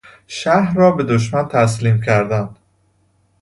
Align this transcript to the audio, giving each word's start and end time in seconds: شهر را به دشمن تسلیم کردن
شهر 0.27 0.75
را 0.77 0.91
به 0.91 1.03
دشمن 1.03 1.47
تسلیم 1.47 2.01
کردن 2.01 2.49